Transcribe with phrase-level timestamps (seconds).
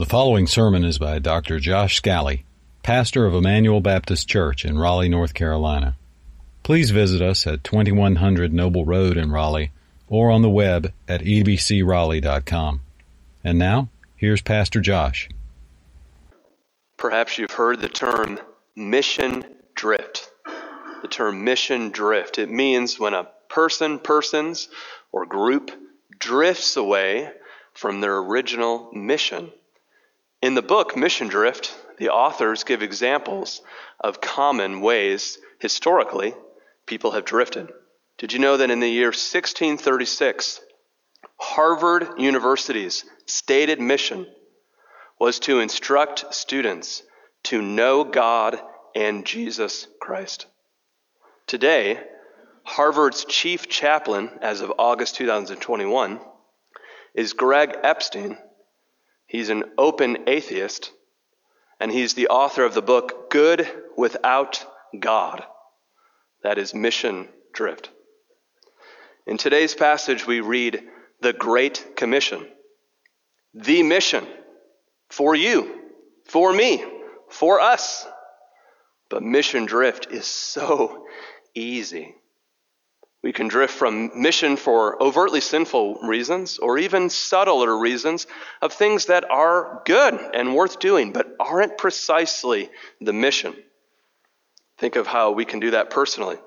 [0.00, 1.60] The following sermon is by Dr.
[1.60, 2.46] Josh Scally,
[2.82, 5.94] pastor of Emmanuel Baptist Church in Raleigh, North Carolina.
[6.62, 9.72] Please visit us at 2100 Noble Road in Raleigh
[10.08, 12.80] or on the web at ebcraleigh.com.
[13.44, 15.28] And now, here's Pastor Josh.
[16.96, 18.40] Perhaps you've heard the term
[18.74, 19.44] mission
[19.74, 20.30] drift.
[21.02, 22.38] The term mission drift.
[22.38, 24.70] It means when a person, persons,
[25.12, 25.70] or group
[26.18, 27.30] drifts away
[27.74, 29.52] from their original mission.
[30.42, 33.60] In the book Mission Drift, the authors give examples
[34.00, 36.34] of common ways historically
[36.86, 37.70] people have drifted.
[38.16, 40.60] Did you know that in the year 1636,
[41.38, 44.26] Harvard University's stated mission
[45.18, 47.02] was to instruct students
[47.44, 48.58] to know God
[48.94, 50.46] and Jesus Christ?
[51.46, 52.00] Today,
[52.62, 56.18] Harvard's chief chaplain, as of August 2021,
[57.14, 58.38] is Greg Epstein
[59.30, 60.90] He's an open atheist,
[61.78, 63.64] and he's the author of the book Good
[63.96, 64.66] Without
[64.98, 65.44] God.
[66.42, 67.90] That is mission drift.
[69.28, 70.82] In today's passage, we read
[71.20, 72.44] the Great Commission,
[73.54, 74.26] the mission
[75.10, 75.80] for you,
[76.24, 76.84] for me,
[77.28, 78.04] for us.
[79.08, 81.06] But mission drift is so
[81.54, 82.16] easy.
[83.22, 88.26] We can drift from mission for overtly sinful reasons or even subtler reasons
[88.62, 93.54] of things that are good and worth doing, but aren't precisely the mission.
[94.78, 96.38] Think of how we can do that personally.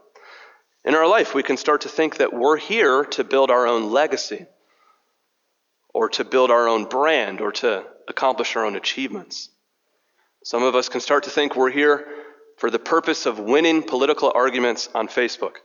[0.84, 3.92] In our life, we can start to think that we're here to build our own
[3.92, 4.48] legacy
[5.94, 9.50] or to build our own brand or to accomplish our own achievements.
[10.44, 12.08] Some of us can start to think we're here
[12.58, 15.58] for the purpose of winning political arguments on Facebook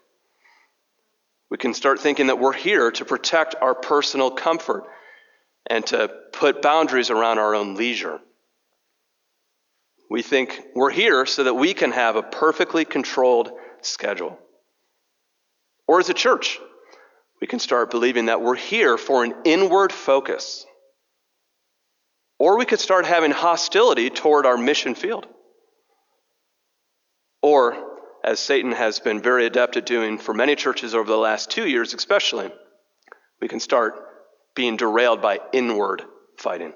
[1.51, 4.85] we can start thinking that we're here to protect our personal comfort
[5.69, 8.21] and to put boundaries around our own leisure.
[10.11, 13.51] We think we're here so that we can have a perfectly controlled
[13.83, 14.39] schedule.
[15.87, 16.59] Or as a church,
[17.41, 20.67] we can start believing that we're here for an inward focus.
[22.39, 25.27] Or we could start having hostility toward our mission field.
[27.43, 31.51] Or as Satan has been very adept at doing for many churches over the last
[31.51, 32.51] two years, especially,
[33.41, 33.95] we can start
[34.55, 36.03] being derailed by inward
[36.37, 36.73] fighting.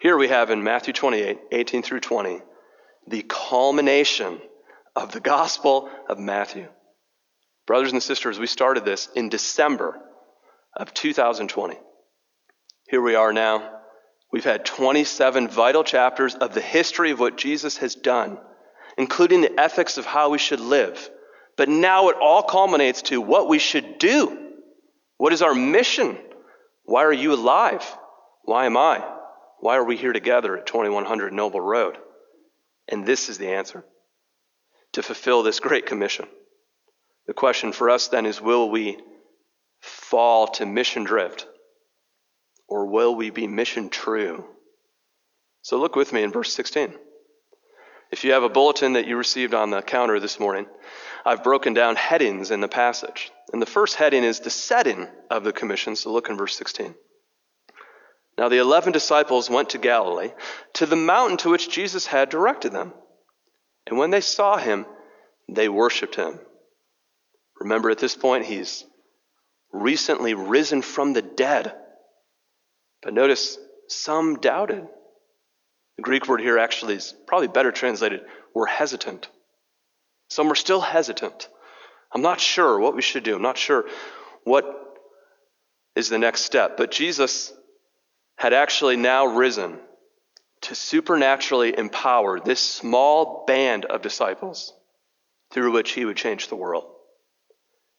[0.00, 2.40] Here we have in Matthew 28 18 through 20
[3.06, 4.40] the culmination
[4.94, 6.68] of the Gospel of Matthew.
[7.66, 10.00] Brothers and sisters, we started this in December
[10.76, 11.76] of 2020.
[12.88, 13.78] Here we are now.
[14.32, 18.38] We've had 27 vital chapters of the history of what Jesus has done
[19.00, 21.08] including the ethics of how we should live.
[21.56, 24.52] But now it all culminates to what we should do.
[25.16, 26.18] What is our mission?
[26.84, 27.82] Why are you alive?
[28.44, 29.02] Why am I?
[29.60, 31.96] Why are we here together at 2100 Noble Road?
[32.88, 33.86] And this is the answer
[34.92, 36.26] to fulfill this great commission.
[37.26, 38.98] The question for us then is will we
[39.80, 41.46] fall to mission drift
[42.68, 44.44] or will we be mission true?
[45.62, 46.92] So look with me in verse 16.
[48.10, 50.66] If you have a bulletin that you received on the counter this morning,
[51.24, 53.30] I've broken down headings in the passage.
[53.52, 55.94] And the first heading is the setting of the commission.
[55.94, 56.94] So look in verse 16.
[58.36, 60.32] Now the eleven disciples went to Galilee,
[60.74, 62.94] to the mountain to which Jesus had directed them.
[63.86, 64.86] And when they saw him,
[65.48, 66.40] they worshiped him.
[67.60, 68.84] Remember, at this point, he's
[69.72, 71.74] recently risen from the dead.
[73.02, 74.88] But notice, some doubted.
[75.96, 78.22] The Greek word here actually is probably better translated,
[78.54, 79.28] we're hesitant.
[80.28, 81.48] Some are still hesitant.
[82.12, 83.36] I'm not sure what we should do.
[83.36, 83.84] I'm not sure
[84.44, 84.64] what
[85.94, 86.76] is the next step.
[86.76, 87.52] But Jesus
[88.36, 89.78] had actually now risen
[90.62, 94.72] to supernaturally empower this small band of disciples
[95.52, 96.84] through which he would change the world.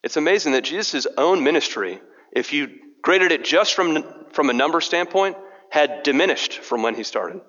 [0.02, 2.00] It's amazing that Jesus' own ministry,
[2.32, 2.70] if you
[3.02, 5.36] graded it just from, from a number standpoint,
[5.70, 7.40] had diminished from when he started.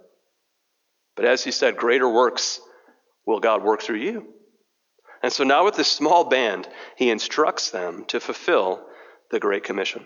[1.15, 2.59] But as he said, greater works
[3.25, 4.33] will God work through you.
[5.21, 6.67] And so now with this small band,
[6.97, 8.85] he instructs them to fulfill
[9.31, 10.05] the Great Commission.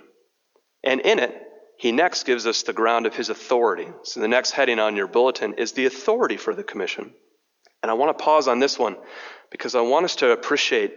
[0.84, 1.36] And in it,
[1.78, 3.88] he next gives us the ground of his authority.
[4.04, 7.14] So the next heading on your bulletin is the authority for the commission.
[7.82, 8.96] And I want to pause on this one
[9.52, 10.94] because I want us to appreciate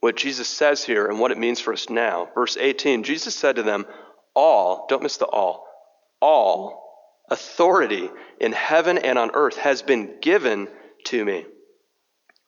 [0.00, 2.28] what Jesus says here and what it means for us now.
[2.34, 3.86] Verse 18 Jesus said to them,
[4.34, 5.66] All, don't miss the all,
[6.20, 6.82] all
[7.30, 8.10] authority
[8.40, 10.68] in heaven and on earth has been given
[11.06, 11.46] to me.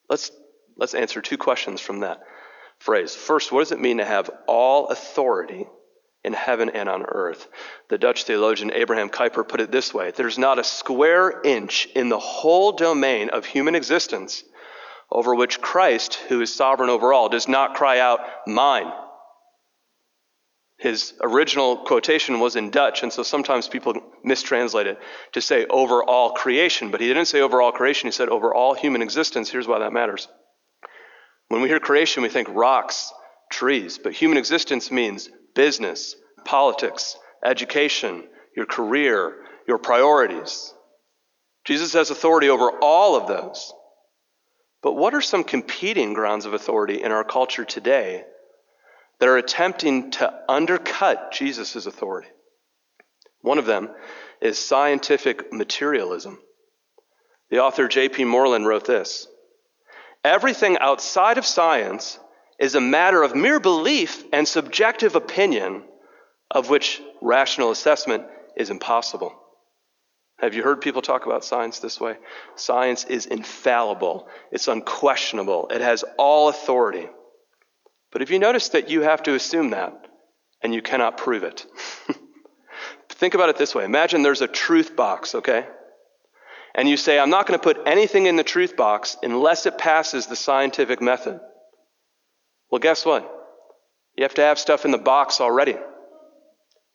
[0.08, 0.30] Let's,
[0.76, 2.20] let's answer two questions from that
[2.78, 3.14] phrase.
[3.14, 5.66] First, what does it mean to have all authority
[6.24, 7.46] in heaven and on earth.
[7.90, 12.08] The Dutch theologian Abraham Kuyper put it this way There's not a square inch in
[12.08, 14.42] the whole domain of human existence
[15.12, 18.90] over which Christ, who is sovereign over all, does not cry out, Mine.
[20.78, 23.94] His original quotation was in Dutch, and so sometimes people
[24.24, 24.98] mistranslate it
[25.32, 28.52] to say over all creation, but he didn't say over all creation, he said over
[28.52, 29.48] all human existence.
[29.50, 30.28] Here's why that matters.
[31.48, 33.12] When we hear creation, we think rocks,
[33.50, 38.24] trees, but human existence means business, politics, education,
[38.56, 39.36] your career,
[39.68, 40.74] your priorities.
[41.64, 43.72] Jesus has authority over all of those.
[44.82, 48.24] But what are some competing grounds of authority in our culture today
[49.18, 52.28] that are attempting to undercut Jesus' authority?
[53.40, 53.90] One of them
[54.40, 56.38] is scientific materialism.
[57.50, 58.24] The author J.P.
[58.24, 59.26] Moreland wrote this
[60.24, 62.18] Everything outside of science
[62.58, 65.84] is a matter of mere belief and subjective opinion
[66.50, 68.24] of which rational assessment
[68.56, 69.34] is impossible.
[70.38, 72.16] Have you heard people talk about science this way?
[72.54, 77.08] Science is infallible, it's unquestionable, it has all authority.
[78.14, 80.06] But if you notice that you have to assume that
[80.62, 81.66] and you cannot prove it?
[83.10, 85.66] Think about it this way Imagine there's a truth box, okay?
[86.76, 89.78] And you say, I'm not going to put anything in the truth box unless it
[89.78, 91.40] passes the scientific method.
[92.70, 93.30] Well, guess what?
[94.16, 95.72] You have to have stuff in the box already.
[95.72, 95.80] You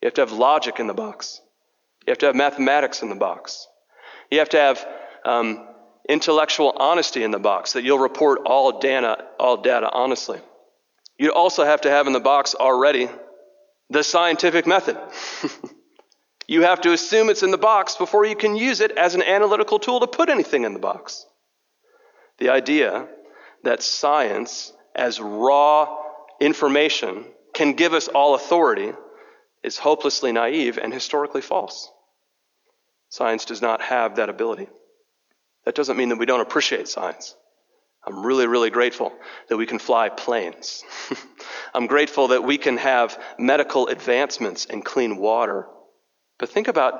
[0.05, 1.41] have to have logic in the box.
[2.07, 3.67] You have to have mathematics in the box.
[4.31, 4.87] You have to have
[5.25, 5.67] um,
[6.07, 10.39] intellectual honesty in the box, that you'll report all data, all data honestly.
[11.19, 13.09] You also have to have in the box already
[13.89, 14.97] the scientific method.
[16.47, 19.21] you have to assume it's in the box before you can use it as an
[19.21, 21.25] analytical tool to put anything in the box.
[22.37, 23.05] The idea
[23.63, 25.93] that science as raw
[26.39, 28.93] information can give us all authority
[29.61, 31.91] is hopelessly naive and historically false.
[33.09, 34.69] Science does not have that ability.
[35.65, 37.35] That doesn't mean that we don't appreciate science.
[38.05, 39.11] I'm really, really grateful
[39.49, 40.83] that we can fly planes.
[41.73, 45.67] I'm grateful that we can have medical advancements and clean water.
[46.37, 46.93] But think about,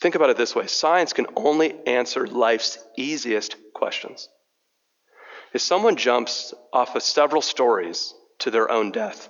[0.00, 4.28] think about it this way science can only answer life's easiest questions.
[5.52, 9.28] If someone jumps off of several stories to their own death,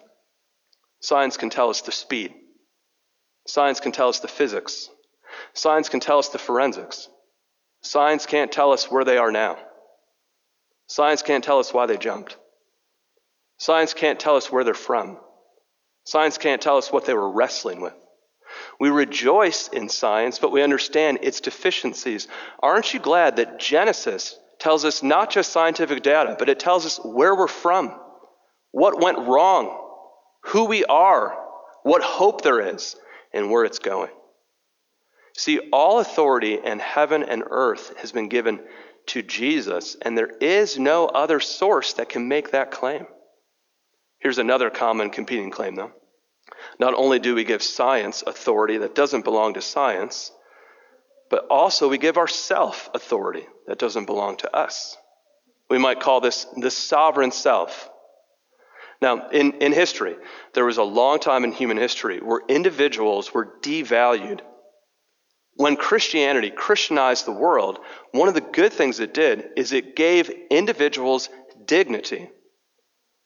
[1.00, 2.34] science can tell us the speed.
[3.46, 4.90] Science can tell us the physics.
[5.54, 7.08] Science can tell us the forensics.
[7.82, 9.56] Science can't tell us where they are now.
[10.90, 12.36] Science can't tell us why they jumped.
[13.58, 15.18] Science can't tell us where they're from.
[16.02, 17.94] Science can't tell us what they were wrestling with.
[18.80, 22.26] We rejoice in science, but we understand its deficiencies.
[22.60, 26.98] Aren't you glad that Genesis tells us not just scientific data, but it tells us
[27.04, 27.94] where we're from,
[28.72, 29.80] what went wrong,
[30.46, 31.38] who we are,
[31.84, 32.96] what hope there is,
[33.32, 34.10] and where it's going.
[35.36, 38.58] See, all authority in heaven and earth has been given
[39.10, 43.06] to Jesus, and there is no other source that can make that claim.
[44.18, 45.92] Here's another common competing claim, though.
[46.78, 50.30] Not only do we give science authority that doesn't belong to science,
[51.28, 54.96] but also we give ourself authority that doesn't belong to us.
[55.68, 57.88] We might call this the sovereign self.
[59.00, 60.16] Now, in, in history,
[60.54, 64.40] there was a long time in human history where individuals were devalued.
[65.60, 67.80] When Christianity Christianized the world,
[68.12, 71.28] one of the good things it did is it gave individuals
[71.66, 72.30] dignity.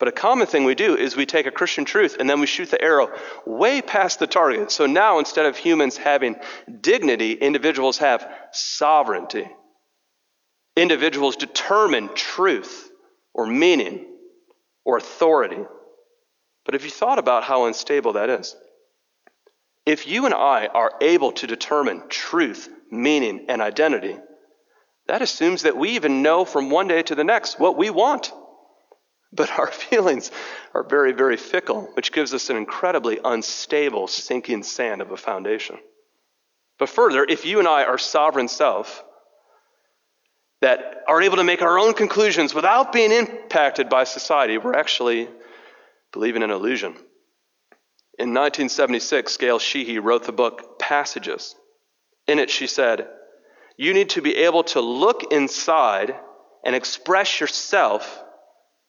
[0.00, 2.49] But a common thing we do is we take a Christian truth and then we
[2.49, 3.12] shoot the arrow
[3.47, 4.73] way past the target.
[4.73, 6.35] So now instead of humans having
[6.81, 9.49] dignity, individuals have sovereignty.
[10.76, 12.91] Individuals determine truth
[13.33, 14.07] or meaning
[14.85, 15.62] or authority.
[16.64, 18.57] But have you thought about how unstable that is?
[19.87, 24.17] If you and I are able to determine truth, meaning, and identity,
[25.07, 28.33] that assumes that we even know from one day to the next what we want.
[29.33, 30.31] But our feelings
[30.73, 35.79] are very, very fickle, which gives us an incredibly unstable sinking sand of a foundation.
[36.79, 39.05] But further, if you and I are sovereign self,
[40.64, 45.29] that are able to make our own conclusions without being impacted by society, we're actually
[46.11, 46.97] believing an illusion.
[48.16, 51.56] In 1976, Gail Sheehy wrote the book Passages.
[52.28, 53.09] In it, she said,
[53.76, 56.14] You need to be able to look inside
[56.64, 58.23] and express yourself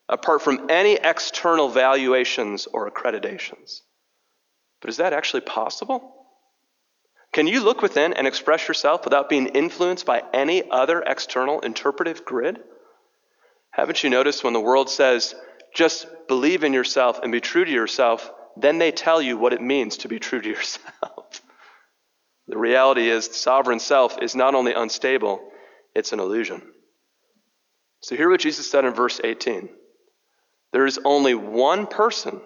[0.08, 3.82] apart from any external valuations or accreditations.
[4.80, 6.14] But is that actually possible?
[7.34, 12.24] Can you look within and express yourself without being influenced by any other external interpretive
[12.24, 12.60] grid?
[13.72, 15.36] Haven't you noticed when the world says,
[15.74, 19.62] just believe in yourself and be true to yourself, then they tell you what it
[19.62, 21.42] means to be true to yourself.
[22.48, 25.42] the reality is, sovereign self is not only unstable,
[25.94, 26.62] it's an illusion.
[28.02, 29.70] So, hear what Jesus said in verse 18
[30.74, 32.42] There is only one person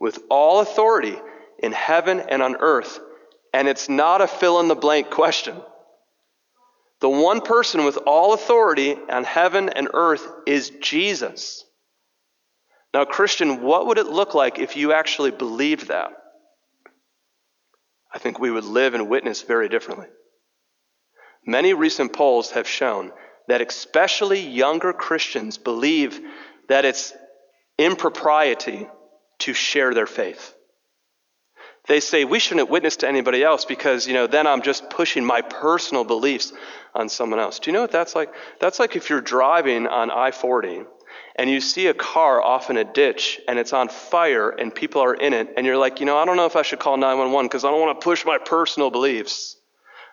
[0.00, 1.16] with all authority
[1.58, 2.98] in heaven and on earth,
[3.52, 5.56] and it's not a fill in the blank question.
[7.00, 11.64] The one person with all authority on heaven and earth is Jesus.
[12.94, 16.12] Now, Christian, what would it look like if you actually believed that?
[18.12, 20.08] I think we would live and witness very differently.
[21.46, 23.12] Many recent polls have shown
[23.48, 26.20] that especially younger Christians believe
[26.68, 27.14] that it's
[27.78, 28.86] impropriety
[29.40, 30.54] to share their faith.
[31.88, 35.24] They say we shouldn't witness to anybody else because, you know, then I'm just pushing
[35.24, 36.52] my personal beliefs
[36.94, 37.58] on someone else.
[37.58, 38.32] Do you know what that's like?
[38.60, 40.82] That's like if you're driving on I 40
[41.36, 45.02] and you see a car off in a ditch and it's on fire and people
[45.02, 46.96] are in it, and you're like, you know, I don't know if I should call
[46.96, 49.56] 911 because I don't want to push my personal beliefs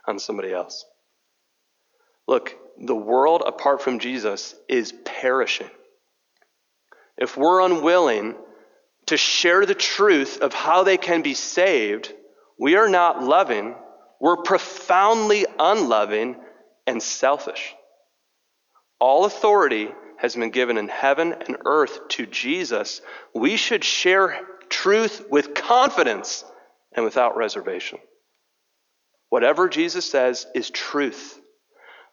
[0.08, 0.86] on somebody else.
[2.28, 5.70] Look, the world apart from Jesus is perishing.
[7.18, 8.36] If we're unwilling
[9.08, 12.14] to share the truth of how they can be saved,
[12.58, 13.76] we are not loving,
[14.22, 16.38] we're profoundly unloving
[16.86, 17.76] and selfish.
[19.00, 23.02] All authority has been given in heaven and earth to Jesus.
[23.34, 24.38] We should share
[24.70, 26.44] truth with confidence
[26.94, 28.00] and without reservation.
[29.30, 31.40] Whatever Jesus says is truth.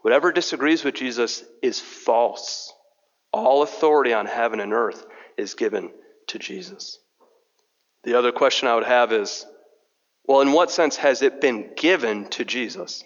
[0.03, 2.73] Whatever disagrees with Jesus is false.
[3.33, 5.05] All authority on heaven and earth
[5.37, 5.91] is given
[6.29, 6.99] to Jesus.
[8.05, 9.45] The other question I would have is
[10.27, 13.05] well, in what sense has it been given to Jesus?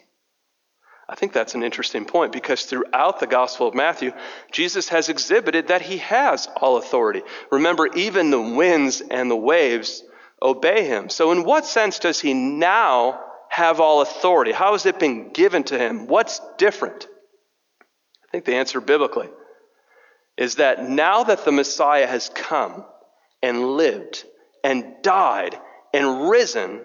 [1.11, 4.12] I think that's an interesting point because throughout the Gospel of Matthew,
[4.52, 7.23] Jesus has exhibited that he has all authority.
[7.50, 10.05] Remember, even the winds and the waves
[10.40, 11.09] obey him.
[11.09, 14.52] So, in what sense does he now have all authority?
[14.52, 16.07] How has it been given to him?
[16.07, 17.09] What's different?
[18.23, 19.29] I think the answer biblically
[20.38, 22.85] is that now that the Messiah has come,
[23.43, 24.25] and lived
[24.62, 25.59] and died
[25.93, 26.83] and risen,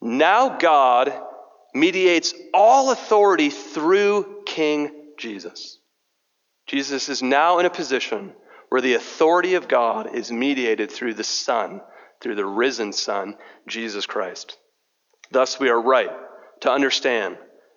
[0.00, 1.12] now God
[1.74, 5.78] mediates all authority through King Jesus.
[6.66, 8.32] Jesus is now in a position
[8.68, 11.80] where the authority of God is mediated through the Son,
[12.20, 13.36] through the risen Son,
[13.68, 14.56] Jesus Christ.
[15.30, 16.10] Thus, we are right
[16.60, 17.36] to understand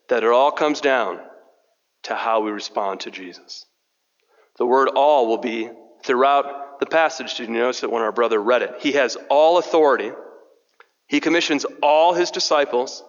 [0.09, 1.19] that it all comes down
[2.03, 3.65] to how we respond to Jesus.
[4.57, 5.69] The word all will be
[6.03, 8.75] throughout the passage, did you notice that when our brother read it?
[8.79, 10.11] He has all authority.
[11.07, 13.03] He commissions all his disciples.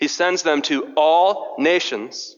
[0.00, 2.34] He sends them to all nations.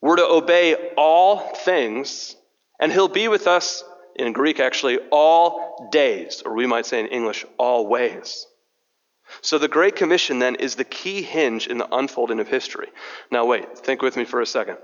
[0.00, 2.36] We're to obey all things,
[2.80, 7.08] and he'll be with us, in Greek actually, all days, or we might say in
[7.08, 8.46] English, all ways.
[9.40, 12.88] So the Great Commission then is the key hinge in the unfolding of history.
[13.30, 14.78] Now, wait, think with me for a second.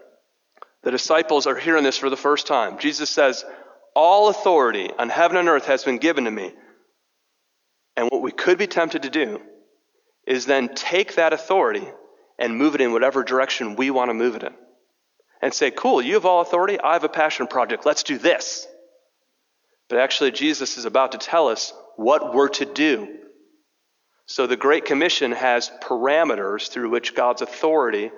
[0.82, 2.78] The disciples are hearing this for the first time.
[2.78, 3.44] Jesus says,
[3.94, 6.54] all authority on heaven and earth has been given to me.
[7.97, 9.40] And what we could be tempted to do
[10.28, 11.88] is then take that authority
[12.38, 14.52] and move it in whatever direction we want to move it in.
[15.40, 18.66] And say, cool, you have all authority, I have a passion project, let's do this.
[19.88, 23.08] But actually, Jesus is about to tell us what we're to do.
[24.26, 28.11] So the Great Commission has parameters through which God's authority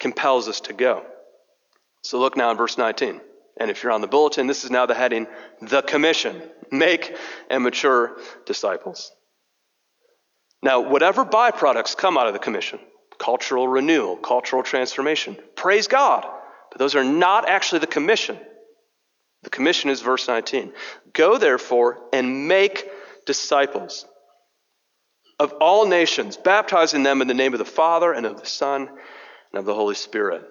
[0.00, 1.04] compels us to go.
[2.00, 3.20] So look now in verse 19.
[3.58, 5.26] And if you're on the bulletin, this is now the heading
[5.60, 6.40] The Commission
[6.70, 7.14] Make
[7.50, 8.16] and Mature
[8.46, 9.12] Disciples.
[10.62, 12.78] Now, whatever byproducts come out of the commission,
[13.18, 16.24] cultural renewal, cultural transformation, praise God.
[16.70, 18.38] But those are not actually the commission.
[19.42, 20.72] The commission is verse 19.
[21.12, 22.88] Go therefore and make
[23.26, 24.06] disciples
[25.38, 28.88] of all nations, baptizing them in the name of the Father and of the Son
[28.88, 30.44] and of the Holy Spirit.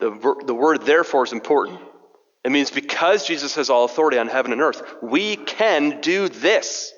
[0.00, 0.10] The,
[0.44, 1.80] the word therefore is important.
[2.44, 6.92] It means because Jesus has all authority on heaven and earth, we can do this.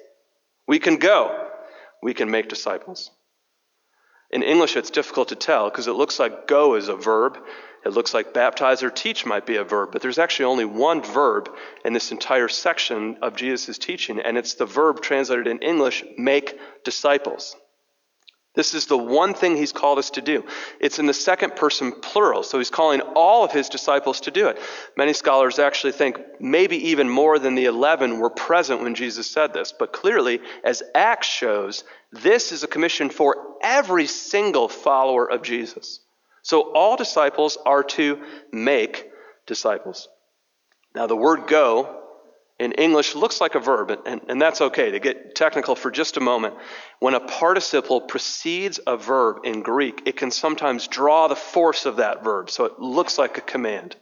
[0.67, 1.46] We can go.
[2.03, 3.11] We can make disciples.
[4.31, 7.39] In English, it's difficult to tell because it looks like go is a verb.
[7.85, 11.03] It looks like baptize or teach might be a verb, but there's actually only one
[11.03, 11.49] verb
[11.85, 16.59] in this entire section of Jesus' teaching, and it's the verb translated in English, make
[16.83, 17.55] disciples.
[18.57, 20.45] This is the one thing he's called us to do.
[20.81, 24.49] It's in the second person plural, so he's calling all of his disciples to do
[24.49, 24.59] it.
[24.97, 29.53] Many scholars actually think maybe even more than the 11 were present when Jesus said
[29.53, 35.43] this, but clearly, as Acts shows, this is a commission for every single follower of
[35.43, 36.01] Jesus.
[36.43, 38.23] So all disciples are to
[38.53, 39.11] make
[39.47, 40.09] disciples.
[40.95, 42.05] Now, the word go
[42.59, 46.17] in English looks like a verb, and, and that's okay to get technical for just
[46.17, 46.55] a moment.
[47.01, 51.97] When a participle precedes a verb in Greek, it can sometimes draw the force of
[51.97, 53.97] that verb, so it looks like a command.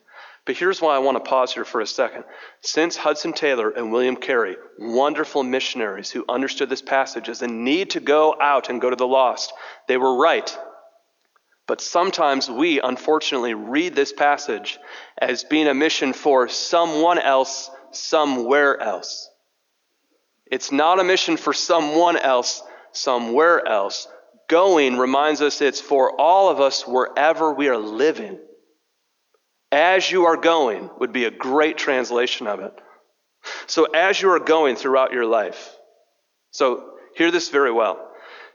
[0.46, 2.24] But here's why I want to pause here for a second.
[2.60, 7.90] Since Hudson Taylor and William Carey, wonderful missionaries who understood this passage as a need
[7.90, 9.52] to go out and go to the lost,
[9.88, 10.56] they were right.
[11.66, 14.78] But sometimes we, unfortunately, read this passage
[15.16, 19.30] as being a mission for someone else somewhere else.
[20.50, 24.08] It's not a mission for someone else somewhere else.
[24.48, 28.38] Going reminds us it's for all of us wherever we are living.
[29.72, 32.72] As you are going would be a great translation of it.
[33.66, 35.76] So, as you are going throughout your life,
[36.50, 38.10] so hear this very well.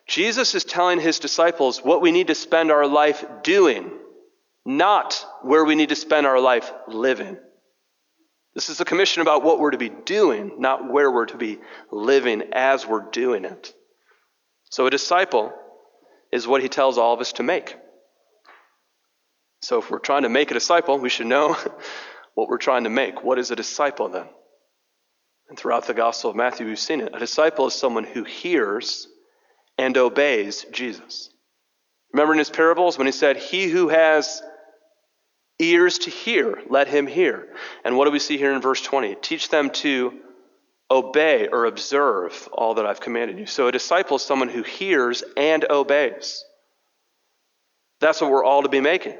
[0.07, 3.91] Jesus is telling his disciples what we need to spend our life doing,
[4.65, 7.37] not where we need to spend our life living.
[8.59, 11.59] This is a commission about what we're to be doing, not where we're to be
[11.91, 13.73] living as we're doing it.
[14.69, 15.53] So, a disciple
[16.29, 17.77] is what he tells all of us to make.
[19.61, 21.53] So, if we're trying to make a disciple, we should know
[22.33, 23.23] what we're trying to make.
[23.23, 24.27] What is a disciple then?
[25.47, 27.15] And throughout the Gospel of Matthew, we've seen it.
[27.15, 29.07] A disciple is someone who hears
[29.77, 31.29] and obeys Jesus.
[32.11, 34.43] Remember in his parables when he said, He who has
[35.59, 37.47] ears to hear, let him hear.
[37.83, 39.15] And what do we see here in verse 20?
[39.15, 40.13] Teach them to
[40.89, 43.45] obey or observe all that I've commanded you.
[43.45, 46.43] So a disciple is someone who hears and obeys.
[47.99, 49.17] That's what we're all to be making.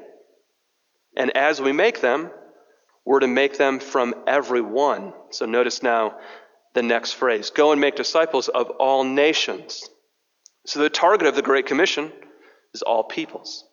[1.16, 2.30] And as we make them,
[3.04, 5.12] we're to make them from everyone.
[5.30, 6.16] So notice now
[6.74, 9.88] the next phrase go and make disciples of all nations.
[10.66, 12.12] So the target of the Great Commission
[12.74, 13.64] is all peoples.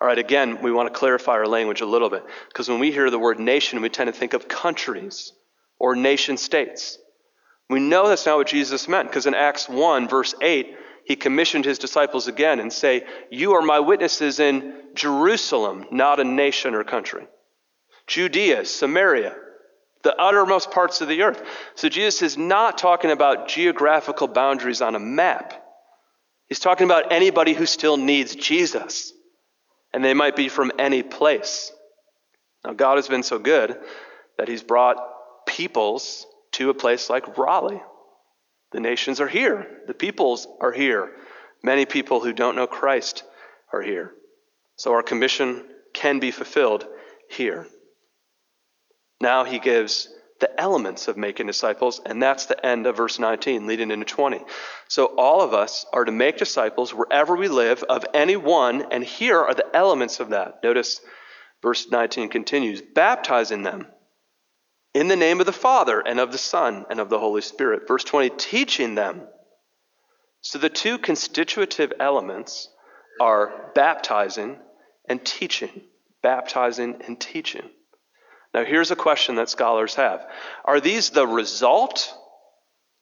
[0.00, 2.92] All right, again, we want to clarify our language a little bit because when we
[2.92, 5.32] hear the word nation, we tend to think of countries
[5.78, 6.98] or nation states.
[7.70, 11.64] We know that's not what Jesus meant because in Acts 1, verse 8, he commissioned
[11.64, 16.84] his disciples again and say, You are my witnesses in Jerusalem, not a nation or
[16.84, 17.26] country.
[18.06, 19.34] Judea, Samaria,
[20.02, 21.42] the uttermost parts of the earth.
[21.74, 25.54] So Jesus is not talking about geographical boundaries on a map.
[26.48, 29.12] He's talking about anybody who still needs Jesus
[29.96, 31.72] and they might be from any place.
[32.62, 33.78] Now, God has been so good
[34.36, 34.98] that He's brought
[35.46, 37.80] peoples to a place like Raleigh.
[38.72, 41.12] The nations are here, the peoples are here.
[41.62, 43.24] Many people who don't know Christ
[43.72, 44.12] are here.
[44.76, 46.86] So our commission can be fulfilled
[47.30, 47.66] here.
[49.18, 53.66] Now he gives the elements of making disciples, and that's the end of verse 19,
[53.66, 54.40] leading into 20.
[54.88, 59.02] So, all of us are to make disciples wherever we live of any one, and
[59.02, 60.62] here are the elements of that.
[60.62, 61.00] Notice
[61.62, 63.86] verse 19 continues baptizing them
[64.96, 67.86] in the name of the Father, and of the Son, and of the Holy Spirit.
[67.86, 69.28] Verse 20, teaching them.
[70.40, 72.68] So, the two constitutive elements
[73.20, 74.58] are baptizing
[75.08, 75.82] and teaching.
[76.22, 77.68] Baptizing and teaching.
[78.56, 80.26] Now, here's a question that scholars have
[80.64, 82.12] Are these the result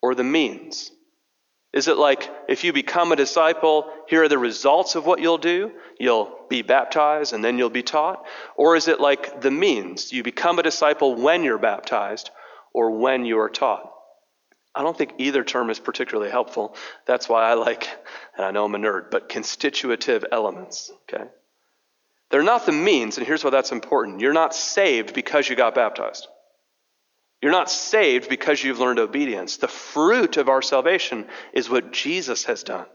[0.02, 0.90] or the means?
[1.72, 5.38] Is it like if you become a disciple, here are the results of what you'll
[5.38, 5.70] do?
[5.98, 8.26] You'll be baptized and then you'll be taught?
[8.56, 10.12] Or is it like the means?
[10.12, 12.30] You become a disciple when you're baptized
[12.72, 13.92] or when you are taught?
[14.74, 16.74] I don't think either term is particularly helpful.
[17.06, 17.88] That's why I like,
[18.36, 21.26] and I know I'm a nerd, but constitutive elements, okay?
[22.34, 24.18] They're not the means, and here's why that's important.
[24.18, 26.26] You're not saved because you got baptized.
[27.40, 29.58] You're not saved because you've learned obedience.
[29.58, 32.86] The fruit of our salvation is what Jesus has done.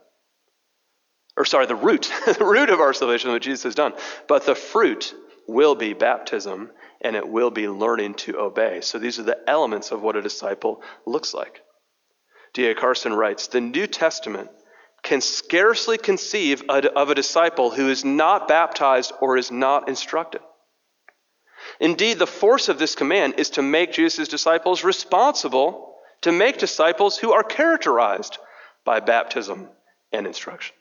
[1.38, 2.12] Or, sorry, the root.
[2.25, 3.93] the root of our salvation is what Jesus has done.
[4.28, 5.15] But the fruit
[5.47, 8.82] will be baptism and it will be learning to obey.
[8.82, 11.62] So, these are the elements of what a disciple looks like.
[12.54, 12.75] D.A.
[12.75, 14.49] Carson writes The New Testament
[15.04, 20.42] can scarcely conceive of a disciple who is not baptized or is not instructed.
[21.80, 27.18] Indeed, the force of this command is to make Jesus' disciples responsible to make disciples
[27.18, 28.38] who are characterized
[28.84, 29.70] by baptism
[30.12, 30.76] and instruction.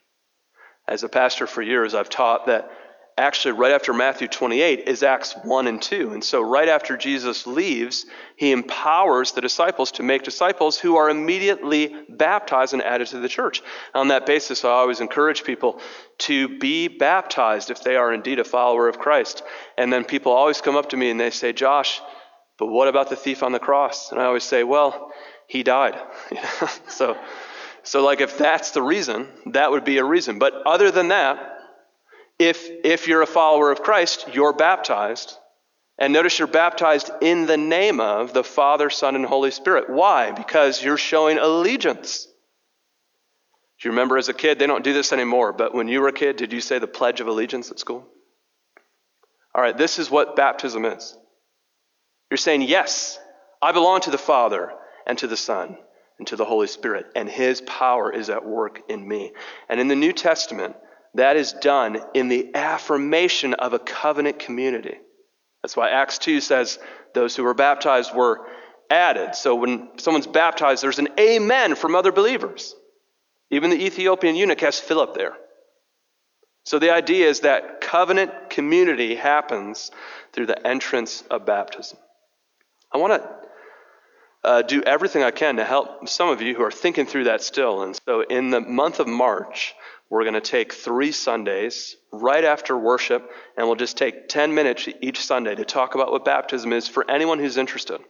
[0.86, 2.70] As a pastor for years, I've taught that
[3.18, 6.12] actually right after Matthew 28 is Acts 1 and 2.
[6.12, 11.10] And so, right after Jesus leaves, he empowers the disciples to make disciples who are
[11.10, 13.62] immediately baptized and added to the church.
[13.94, 15.80] On that basis, I always encourage people
[16.18, 19.42] to be baptized if they are indeed a follower of Christ.
[19.76, 22.00] And then people always come up to me and they say, Josh,
[22.58, 24.12] but what about the thief on the cross?
[24.12, 25.12] And I always say, well,
[25.48, 25.98] he died.
[26.88, 27.16] so,
[27.82, 30.38] so like if that's the reason, that would be a reason.
[30.38, 31.57] But other than that,
[32.38, 35.36] if, if you're a follower of Christ, you're baptized
[35.98, 39.90] And notice you're baptized in the name of the Father, Son, and Holy Spirit.
[39.90, 40.30] Why?
[40.30, 42.26] Because you're showing allegiance.
[43.80, 44.58] Do you remember as a kid?
[44.58, 46.86] They don't do this anymore, but when you were a kid, did you say the
[46.86, 48.06] Pledge of Allegiance at school?
[49.54, 51.16] All right, this is what baptism is.
[52.30, 53.18] You're saying, Yes,
[53.60, 54.72] I belong to the Father
[55.06, 55.76] and to the Son
[56.18, 59.32] and to the Holy Spirit, and His power is at work in me.
[59.68, 60.76] And in the New Testament,
[61.14, 64.96] that is done in the affirmation of a covenant community.
[65.62, 66.78] That's why Acts 2 says
[67.14, 68.46] those who were baptized were
[68.90, 69.34] added.
[69.34, 72.74] So when someone's baptized, there's an amen from other believers.
[73.50, 75.36] Even the Ethiopian eunuch has Philip there.
[76.64, 79.90] So the idea is that covenant community happens
[80.32, 81.98] through the entrance of baptism.
[82.92, 83.47] I want to
[84.48, 87.42] uh, do everything I can to help some of you who are thinking through that
[87.42, 87.82] still.
[87.82, 89.74] And so in the month of March,
[90.08, 94.88] we're going to take three Sundays right after worship, and we'll just take 10 minutes
[95.02, 98.00] each Sunday to talk about what baptism is for anyone who's interested.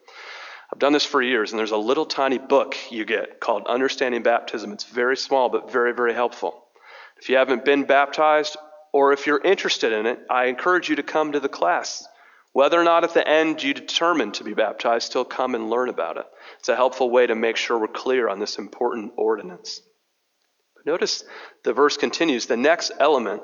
[0.72, 4.22] I've done this for years, and there's a little tiny book you get called Understanding
[4.22, 4.70] Baptism.
[4.70, 6.62] It's very small, but very, very helpful.
[7.20, 8.56] If you haven't been baptized,
[8.92, 12.06] or if you're interested in it, I encourage you to come to the class.
[12.58, 15.88] Whether or not at the end you determine to be baptized, still come and learn
[15.88, 16.26] about it.
[16.58, 19.80] It's a helpful way to make sure we're clear on this important ordinance.
[20.84, 21.22] Notice
[21.62, 22.46] the verse continues.
[22.46, 23.42] The next element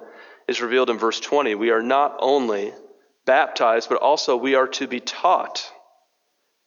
[0.49, 1.55] is revealed in verse 20.
[1.55, 2.73] We are not only
[3.25, 5.65] baptized, but also we are to be taught.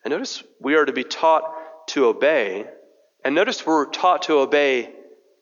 [0.05, 1.43] And notice we are to be taught
[1.87, 2.65] to obey.
[3.25, 4.95] And notice we're taught to obey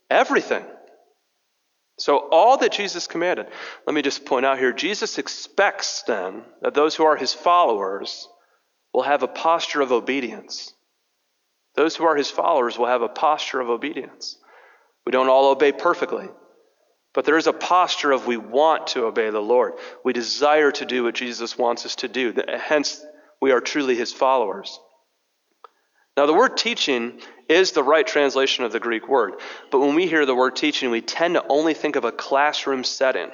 [0.09, 0.65] everything.
[1.97, 3.47] So, all that Jesus commanded,
[3.87, 8.27] let me just point out here Jesus expects then that those who are his followers
[8.93, 10.73] will have a posture of obedience.
[11.75, 14.37] Those who are his followers will have a posture of obedience.
[15.05, 16.27] We don't all obey perfectly,
[17.13, 19.73] but there is a posture of we want to obey the Lord.
[20.03, 22.33] We desire to do what Jesus wants us to do.
[22.47, 23.05] Hence,
[23.41, 24.79] we are truly his followers.
[26.17, 29.33] Now, the word teaching is the right translation of the Greek word,
[29.69, 32.83] but when we hear the word teaching, we tend to only think of a classroom
[32.83, 33.29] setting.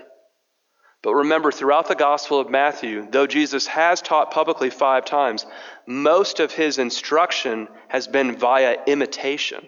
[1.04, 5.46] But remember, throughout the Gospel of Matthew, though Jesus has taught publicly five times,
[5.88, 9.66] most of his instruction has been via imitation.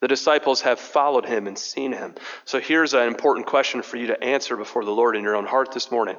[0.00, 2.14] The disciples have followed him and seen him.
[2.44, 5.46] So here's an important question for you to answer before the Lord in your own
[5.46, 6.16] heart this morning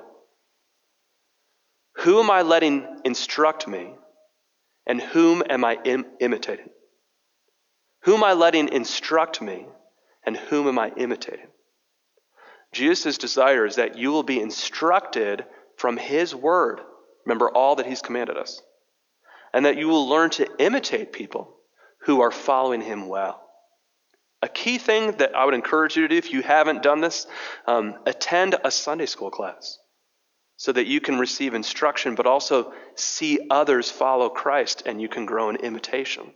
[1.97, 3.93] Who am I letting instruct me,
[4.88, 6.69] and whom am I Im- imitating?
[8.04, 9.67] Whom am I letting instruct me,
[10.26, 11.47] and whom am I imitating?
[12.71, 15.45] Jesus' desire is that you will be instructed
[15.76, 16.80] from his word.
[17.26, 18.62] Remember all that he's commanded us.
[19.54, 21.56] And that you will learn to imitate people
[22.02, 23.43] who are following him well.
[24.41, 27.26] A key thing that I would encourage you to do if you haven't done this,
[27.65, 29.80] um, attend a Sunday school class
[30.58, 35.26] so that you can receive instruction, but also see others follow Christ and you can
[35.26, 36.34] grow in imitation.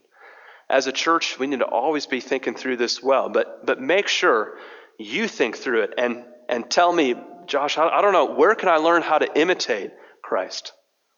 [0.70, 4.08] As a church, we need to always be thinking through this well, but, but make
[4.08, 4.58] sure
[4.98, 7.16] you think through it and, and tell me,
[7.48, 9.92] Josh, I, I don't know, where can I learn how to imitate
[10.24, 10.72] Christ?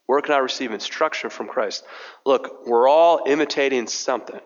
[0.06, 1.84] Where can I receive instruction from Christ?
[2.26, 4.40] Look, we're all imitating something.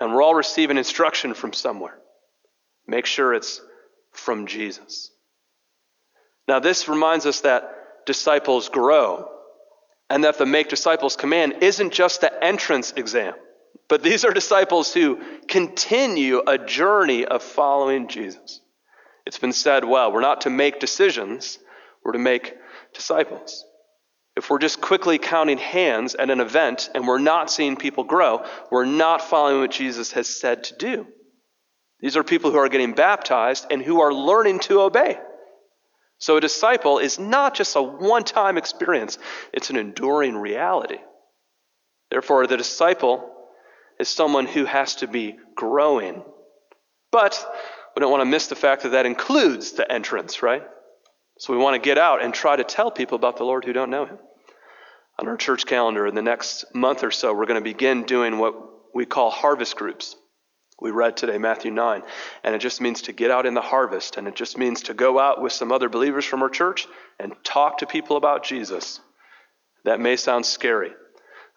[0.00, 1.98] And we're all receiving instruction from somewhere.
[2.86, 3.60] Make sure it's
[4.12, 5.10] from Jesus.
[6.46, 7.70] Now, this reminds us that
[8.06, 9.28] disciples grow
[10.10, 13.34] and that the Make Disciples command isn't just the entrance exam,
[13.88, 18.60] but these are disciples who continue a journey of following Jesus.
[19.26, 21.58] It's been said well, we're not to make decisions,
[22.04, 22.54] we're to make
[22.92, 23.64] disciples.
[24.36, 28.44] If we're just quickly counting hands at an event and we're not seeing people grow,
[28.70, 31.06] we're not following what Jesus has said to do.
[32.00, 35.18] These are people who are getting baptized and who are learning to obey.
[36.18, 39.18] So a disciple is not just a one time experience,
[39.52, 40.98] it's an enduring reality.
[42.10, 43.30] Therefore, the disciple
[43.98, 46.22] is someone who has to be growing.
[47.10, 47.44] But
[47.94, 50.62] we don't want to miss the fact that that includes the entrance, right?
[51.38, 53.72] So we want to get out and try to tell people about the Lord who
[53.72, 54.18] don't know him.
[55.18, 58.38] On our church calendar in the next month or so, we're going to begin doing
[58.38, 58.54] what
[58.94, 60.16] we call harvest groups.
[60.80, 62.02] We read today Matthew 9,
[62.42, 64.94] and it just means to get out in the harvest, and it just means to
[64.94, 66.86] go out with some other believers from our church
[67.18, 69.00] and talk to people about Jesus.
[69.84, 70.92] That may sound scary,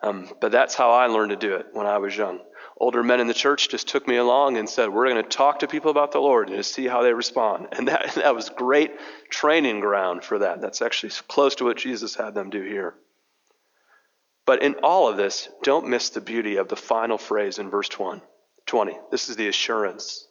[0.03, 2.39] um, but that's how I learned to do it when I was young
[2.79, 5.59] older men in the church just took me along and said, We're going to talk
[5.59, 7.67] to people about the Lord and to see how they respond.
[7.71, 8.91] And that, that was great
[9.29, 10.61] training ground for that.
[10.61, 12.95] That's actually close to what Jesus had them do here.
[14.45, 17.89] But in all of this, don't miss the beauty of the final phrase in verse
[18.67, 18.97] 20.
[19.11, 20.27] This is the assurance.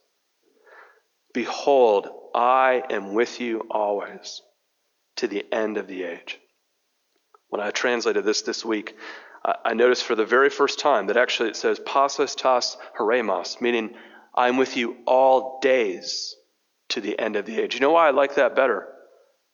[1.35, 4.43] Behold, I am with you always
[5.17, 6.39] to the end of the age.
[7.49, 8.97] When I translated this this week,
[9.65, 13.95] I noticed for the very first time that actually it says "pasos tas heremos, meaning
[14.35, 16.35] I'm with you all days
[16.89, 17.75] to the end of the age.
[17.75, 18.89] You know why I like that better?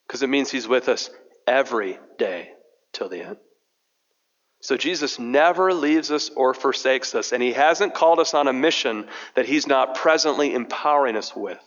[0.07, 1.11] Because it means he's with us
[1.47, 2.53] every day
[2.93, 3.37] till the end.
[4.63, 8.53] So Jesus never leaves us or forsakes us, and he hasn't called us on a
[8.53, 11.59] mission that he's not presently empowering us with.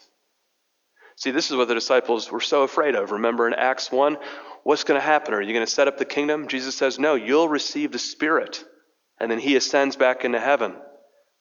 [1.18, 3.12] See, this is what the disciples were so afraid of.
[3.12, 4.18] Remember in Acts 1,
[4.64, 5.34] what's going to happen?
[5.34, 6.48] Are you going to set up the kingdom?
[6.48, 8.64] Jesus says, No, you'll receive the Spirit.
[9.20, 10.76] And then he ascends back into heaven.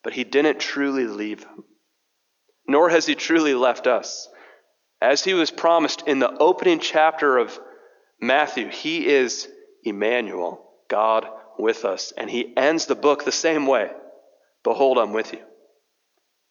[0.02, 1.64] But he didn't truly leave them,
[2.66, 4.28] nor has he truly left us.
[5.00, 7.58] As he was promised in the opening chapter of
[8.20, 9.48] Matthew, he is
[9.84, 11.26] Emmanuel, God
[11.58, 12.12] with us.
[12.16, 13.90] And he ends the book the same way
[14.62, 15.40] Behold, I'm with you.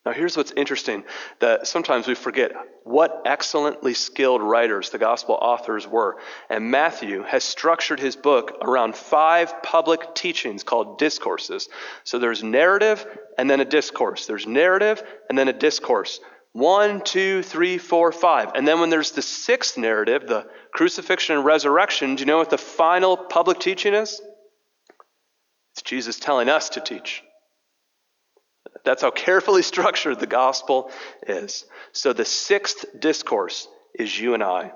[0.05, 1.05] Now, here's what's interesting
[1.39, 2.51] that sometimes we forget
[2.83, 6.17] what excellently skilled writers the gospel authors were.
[6.49, 11.69] And Matthew has structured his book around five public teachings called discourses.
[12.03, 13.05] So there's narrative
[13.37, 14.27] and then a discourse.
[14.27, 16.19] There's narrative and then a discourse.
[16.51, 18.51] One, two, three, four, five.
[18.55, 22.49] And then when there's the sixth narrative, the crucifixion and resurrection, do you know what
[22.49, 24.21] the final public teaching is?
[25.73, 27.23] It's Jesus telling us to teach.
[28.85, 30.91] That's how carefully structured the gospel
[31.27, 31.65] is.
[31.91, 34.71] So the sixth discourse is you and I,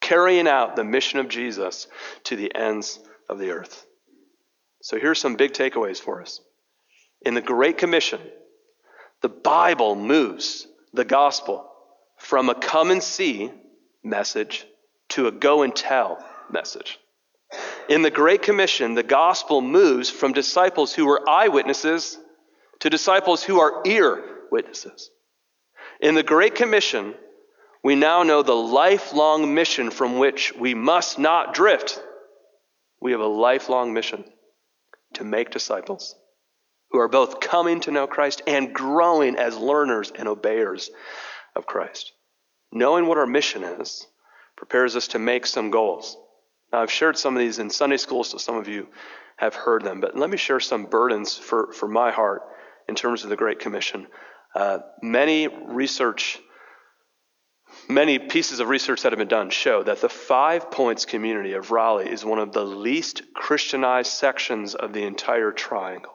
[0.00, 1.88] carrying out the mission of Jesus
[2.24, 3.84] to the ends of the earth.
[4.82, 6.40] So here's some big takeaways for us.
[7.22, 8.20] In the Great Commission,
[9.20, 11.68] the Bible moves the gospel
[12.16, 13.50] from a come and see
[14.02, 14.66] message
[15.10, 16.98] to a go and tell message.
[17.88, 22.18] In the Great Commission, the gospel moves from disciples who were eyewitnesses
[22.80, 25.10] to disciples who are ear witnesses.
[26.00, 27.14] In the Great Commission,
[27.84, 32.02] we now know the lifelong mission from which we must not drift.
[33.00, 34.24] We have a lifelong mission
[35.14, 36.16] to make disciples
[36.90, 40.90] who are both coming to know Christ and growing as learners and obeyers
[41.54, 42.12] of Christ.
[42.72, 44.06] Knowing what our mission is
[44.56, 46.16] prepares us to make some goals.
[46.72, 48.88] Now, I've shared some of these in Sunday school, so some of you
[49.36, 52.42] have heard them, but let me share some burdens for, for my heart
[52.88, 54.06] in terms of the Great Commission.
[54.54, 56.38] Uh, many research,
[57.88, 61.70] many pieces of research that have been done show that the Five Points community of
[61.70, 66.14] Raleigh is one of the least Christianized sections of the entire triangle.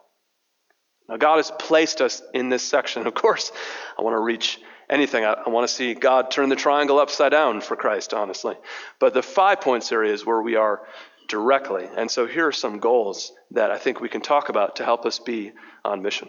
[1.08, 3.06] Now, God has placed us in this section.
[3.06, 3.52] Of course,
[3.98, 4.58] I want to reach
[4.92, 5.24] anything.
[5.24, 8.54] I, I want to see God turn the triangle upside down for Christ, honestly.
[9.00, 10.82] But the five points area is where we are
[11.28, 11.88] directly.
[11.96, 15.06] And so here are some goals that I think we can talk about to help
[15.06, 15.52] us be
[15.84, 16.28] on mission.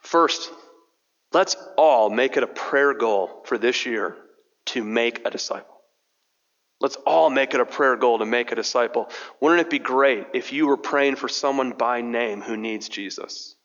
[0.00, 0.50] First,
[1.32, 4.16] let's all make it a prayer goal for this year
[4.66, 5.74] to make a disciple.
[6.80, 9.08] Let's all make it a prayer goal to make a disciple.
[9.40, 13.56] Wouldn't it be great if you were praying for someone by name who needs Jesus?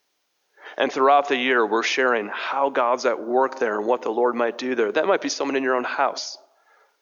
[0.77, 4.35] And throughout the year, we're sharing how God's at work there and what the Lord
[4.35, 4.91] might do there.
[4.91, 6.37] That might be someone in your own house.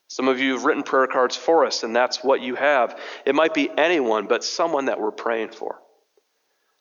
[0.08, 3.00] Some of you have written prayer cards for us, and that's what you have.
[3.26, 5.80] It might be anyone, but someone that we're praying for.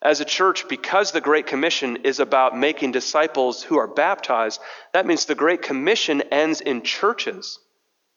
[0.02, 4.60] As a church, because the Great Commission is about making disciples who are baptized,
[4.92, 7.60] that means the Great Commission ends in churches.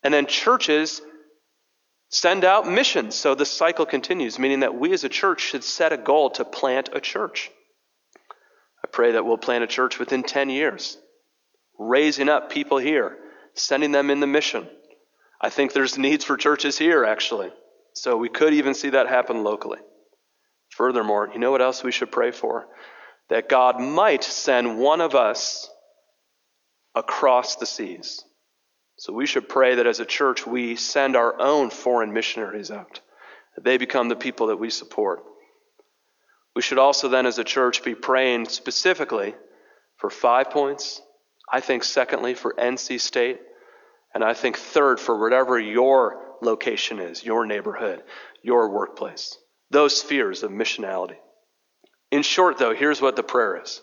[0.02, 1.02] And then churches
[2.10, 3.16] send out missions.
[3.16, 6.46] So the cycle continues, meaning that we as a church should set a goal to
[6.46, 7.52] plant a church.
[8.93, 10.97] Pray that we'll plant a church within 10 years,
[11.77, 13.17] raising up people here,
[13.56, 14.69] sending them in the mission.
[15.41, 17.51] I think there's needs for churches here, actually.
[17.93, 19.79] So we could even see that happen locally.
[20.69, 22.67] Furthermore, you know what else we should pray for?
[23.29, 25.69] That God might send one of us
[26.95, 28.23] across the seas.
[28.97, 33.01] So we should pray that as a church we send our own foreign missionaries out,
[33.56, 35.23] that they become the people that we support.
[36.56, 39.34] We should also then, as a church, be praying specifically
[39.98, 41.02] for five points.
[41.52, 43.39] I think, secondly, for NC State.
[44.13, 48.04] And I think, third, for whatever your location is, your neighborhood,
[48.44, 49.38] your workplace,
[49.72, 51.18] those spheres of missionality.
[52.12, 53.82] In short, though, here's what the prayer is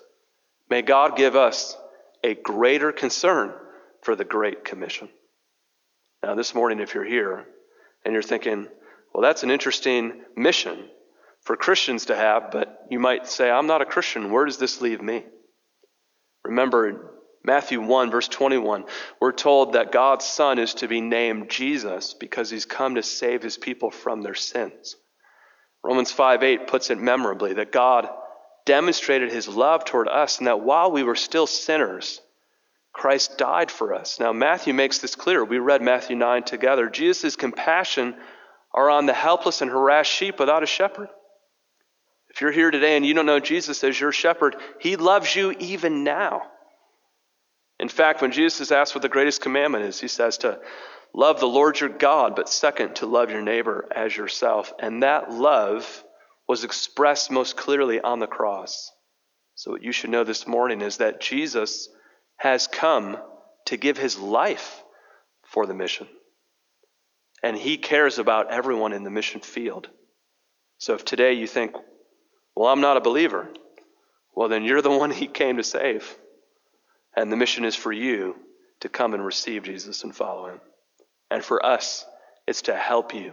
[0.69, 1.77] May God give us
[2.23, 3.53] a greater concern
[4.03, 5.09] for the Great Commission.
[6.23, 7.47] Now, this morning, if you're here
[8.05, 8.69] and you're thinking,
[9.13, 10.89] well, that's an interesting mission
[11.51, 14.31] for Christians to have, but you might say, I'm not a Christian.
[14.31, 15.25] Where does this leave me?
[16.45, 17.11] Remember,
[17.43, 18.85] Matthew 1, verse 21,
[19.21, 23.43] we're told that God's Son is to be named Jesus because he's come to save
[23.43, 24.95] his people from their sins.
[25.83, 28.09] Romans 5 8 puts it memorably that God
[28.65, 32.21] demonstrated his love toward us and that while we were still sinners,
[32.93, 34.21] Christ died for us.
[34.21, 35.45] Now, Matthew makes this clear.
[35.45, 36.89] We read Matthew 9 together.
[36.89, 38.15] Jesus' compassion
[38.73, 41.09] are on the helpless and harassed sheep without a shepherd.
[42.31, 45.53] If you're here today and you don't know Jesus as your shepherd, he loves you
[45.59, 46.43] even now.
[47.79, 50.61] In fact, when Jesus is asked what the greatest commandment is, he says to
[51.15, 54.73] love the Lord your God, but second, to love your neighbor as yourself.
[54.79, 56.05] And that love
[56.47, 58.93] was expressed most clearly on the cross.
[59.55, 61.89] So, what you should know this morning is that Jesus
[62.37, 63.19] has come
[63.67, 64.83] to give his life
[65.45, 66.07] for the mission.
[67.43, 69.89] And he cares about everyone in the mission field.
[70.79, 71.75] So, if today you think,
[72.55, 73.49] well, I'm not a believer,
[74.35, 76.17] well, then you're the one he came to save.
[77.17, 78.37] And the mission is for you
[78.81, 80.61] to come and receive Jesus and follow him.
[81.31, 82.07] And for us,
[82.47, 83.33] it's to help you.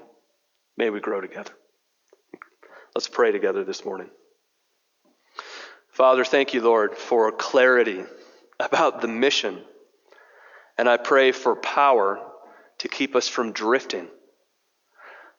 [0.77, 1.51] May we grow together.
[2.95, 4.09] Let's pray together this morning.
[5.91, 8.03] Father, thank you, Lord, for clarity
[8.59, 9.61] about the mission.
[10.77, 12.19] And I pray for power
[12.79, 14.07] to keep us from drifting.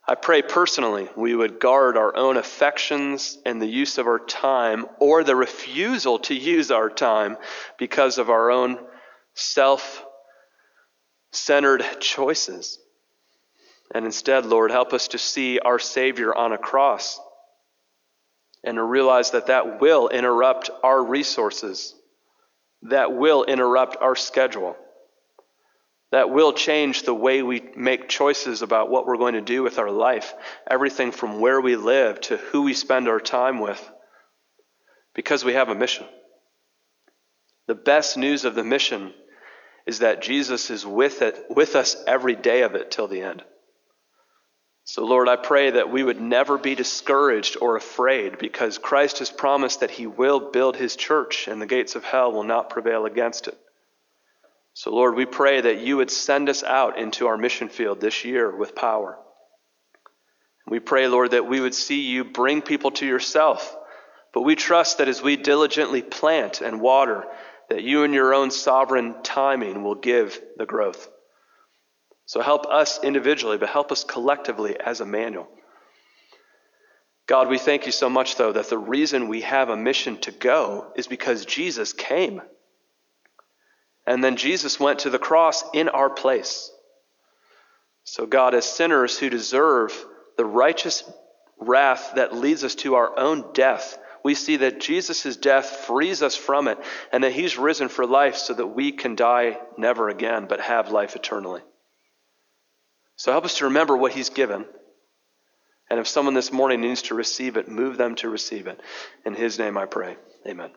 [0.09, 4.87] I pray personally we would guard our own affections and the use of our time
[4.99, 7.37] or the refusal to use our time
[7.79, 8.79] because of our own
[9.35, 10.03] self
[11.31, 12.79] centered choices.
[13.95, 17.21] And instead, Lord, help us to see our Savior on a cross
[18.65, 21.95] and to realize that that will interrupt our resources,
[22.83, 24.75] that will interrupt our schedule,
[26.11, 29.79] that will change the way we make choices about what we're going to do with
[29.79, 30.35] our life,
[30.69, 33.91] everything from where we live to who we spend our time with,
[35.15, 36.07] because we have a mission.
[37.67, 39.13] The best news of the mission
[39.87, 43.43] is that Jesus is with it with us every day of it till the end.
[44.85, 49.31] So, Lord, I pray that we would never be discouraged or afraid because Christ has
[49.31, 53.05] promised that he will build his church and the gates of hell will not prevail
[53.05, 53.59] against it.
[54.79, 58.25] So, Lord, we pray that you would send us out into our mission field this
[58.25, 59.19] year with power.
[60.69, 63.77] We pray, Lord, that we would see you bring people to yourself.
[64.33, 67.25] But we trust that as we diligently plant and water,
[67.69, 71.09] that you in your own sovereign timing will give the growth.
[72.27, 75.49] So help us individually, but help us collectively as Emmanuel.
[77.27, 80.31] God, we thank you so much, though, that the reason we have a mission to
[80.31, 82.43] go is because Jesus came.
[84.09, 86.73] And then Jesus went to the cross in our place.
[88.05, 89.93] So, God, as sinners who deserve
[90.39, 91.05] the righteous
[91.61, 96.37] wrath that leads us to our own death, we see that Jesus' death frees us
[96.37, 96.79] from it
[97.13, 100.91] and that he's risen for life so that we can die never again but have
[100.91, 101.61] life eternally.
[103.17, 104.65] So help us to remember what He's given.
[105.91, 108.81] And if someone this morning needs to receive it, move them to receive it.
[109.27, 110.17] In His name I pray.
[110.47, 110.71] Amen.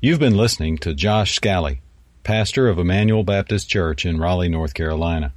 [0.00, 1.80] You've been listening to Josh Scally,
[2.26, 5.32] pastor of Emmanuel Baptist Church in Raleigh, North Carolina.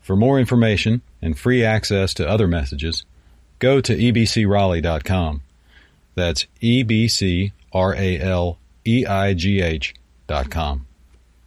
[0.00, 3.04] For more information and free access to other messages,
[3.58, 5.42] go to ebcraleigh.com.
[6.14, 9.92] That's E B C R A L E I G H
[10.28, 10.86] dot com.